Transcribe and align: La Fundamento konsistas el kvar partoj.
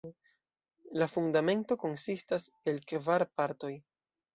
La 1.01 1.09
Fundamento 1.11 1.79
konsistas 1.85 2.51
el 2.75 2.85
kvar 2.93 3.31
partoj. 3.41 3.77